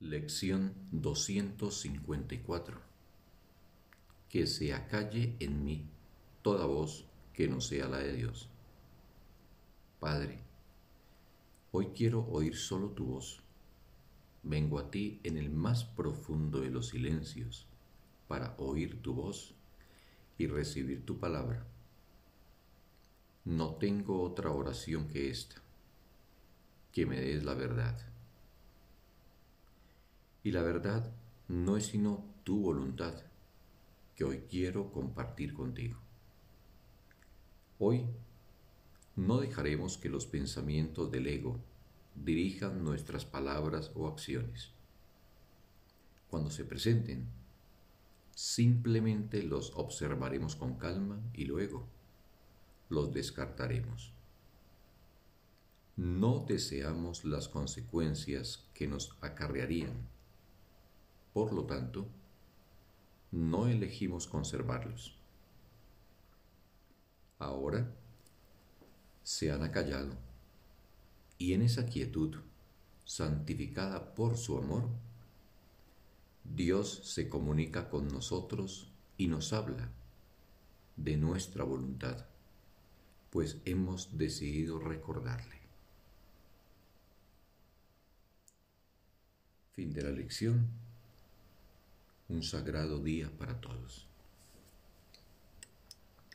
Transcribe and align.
Lección 0.00 0.74
254 0.92 2.80
Que 4.28 4.46
se 4.46 4.72
acalle 4.72 5.34
en 5.40 5.64
mí 5.64 5.88
toda 6.42 6.66
voz 6.66 7.04
que 7.32 7.48
no 7.48 7.60
sea 7.60 7.88
la 7.88 7.98
de 7.98 8.12
Dios. 8.12 8.48
Padre, 9.98 10.38
hoy 11.72 11.88
quiero 11.96 12.24
oír 12.28 12.54
solo 12.54 12.90
tu 12.90 13.06
voz. 13.06 13.42
Vengo 14.44 14.78
a 14.78 14.88
ti 14.88 15.18
en 15.24 15.36
el 15.36 15.50
más 15.50 15.82
profundo 15.82 16.60
de 16.60 16.70
los 16.70 16.90
silencios 16.90 17.66
para 18.28 18.54
oír 18.58 19.02
tu 19.02 19.14
voz 19.14 19.56
y 20.38 20.46
recibir 20.46 21.04
tu 21.04 21.18
palabra. 21.18 21.66
No 23.44 23.74
tengo 23.74 24.22
otra 24.22 24.52
oración 24.52 25.08
que 25.08 25.28
esta, 25.28 25.56
que 26.92 27.04
me 27.04 27.20
des 27.20 27.42
la 27.42 27.54
verdad 27.54 28.08
y 30.48 30.50
la 30.50 30.62
verdad 30.62 31.12
no 31.48 31.76
es 31.76 31.88
sino 31.88 32.24
tu 32.42 32.62
voluntad 32.62 33.12
que 34.16 34.24
hoy 34.24 34.44
quiero 34.48 34.90
compartir 34.90 35.52
contigo. 35.52 35.98
Hoy 37.78 38.06
no 39.14 39.40
dejaremos 39.40 39.98
que 39.98 40.08
los 40.08 40.24
pensamientos 40.24 41.10
del 41.10 41.26
ego 41.26 41.60
dirijan 42.14 42.82
nuestras 42.82 43.26
palabras 43.26 43.92
o 43.94 44.08
acciones. 44.08 44.70
Cuando 46.30 46.48
se 46.48 46.64
presenten, 46.64 47.28
simplemente 48.34 49.42
los 49.42 49.72
observaremos 49.76 50.56
con 50.56 50.78
calma 50.78 51.20
y 51.34 51.44
luego 51.44 51.86
los 52.88 53.12
descartaremos. 53.12 54.14
No 55.96 56.46
deseamos 56.48 57.26
las 57.26 57.48
consecuencias 57.50 58.66
que 58.72 58.86
nos 58.86 59.14
acarrearían 59.20 60.08
por 61.38 61.52
lo 61.52 61.66
tanto, 61.66 62.04
no 63.30 63.68
elegimos 63.68 64.26
conservarlos. 64.26 65.14
Ahora 67.38 67.94
se 69.22 69.52
han 69.52 69.62
acallado 69.62 70.16
y 71.38 71.52
en 71.52 71.62
esa 71.62 71.86
quietud, 71.86 72.38
santificada 73.04 74.16
por 74.16 74.36
su 74.36 74.58
amor, 74.58 74.88
Dios 76.42 77.02
se 77.04 77.28
comunica 77.28 77.88
con 77.88 78.08
nosotros 78.08 78.90
y 79.16 79.28
nos 79.28 79.52
habla 79.52 79.92
de 80.96 81.16
nuestra 81.18 81.62
voluntad, 81.62 82.26
pues 83.30 83.58
hemos 83.64 84.18
decidido 84.18 84.80
recordarle. 84.80 85.60
Fin 89.76 89.92
de 89.92 90.02
la 90.02 90.10
lección 90.10 90.87
un 92.28 92.42
sagrado 92.42 93.00
día 93.00 93.30
para 93.38 93.60
todos. 93.60 94.06